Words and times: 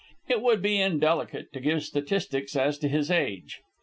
It 0.27 0.41
would 0.41 0.63
be 0.63 0.81
indelicate 0.81 1.53
to 1.53 1.59
give 1.59 1.83
statistics 1.83 2.55
as 2.55 2.79
to 2.79 2.87
his 2.87 3.11
age. 3.11 3.61